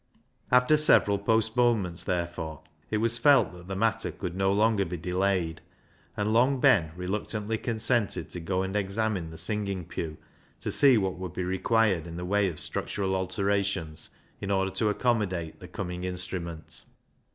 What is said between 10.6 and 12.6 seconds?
to see what would be required in the way of